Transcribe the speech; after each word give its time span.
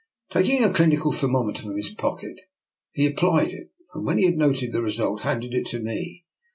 Taking 0.31 0.63
a 0.63 0.73
clinical 0.73 1.11
thermometer 1.11 1.61
from 1.61 1.75
his 1.75 1.91
pocket, 1.93 2.41
he 2.91 3.05
applied 3.05 3.51
it, 3.51 3.69
and, 3.93 4.03
when 4.03 4.17
he 4.17 4.25
had 4.25 4.35
noted 4.35 4.71
the 4.71 4.81
result, 4.81 5.21
handed 5.21 5.53
it 5.53 5.67
to 5.67 5.79
me. 5.79 6.25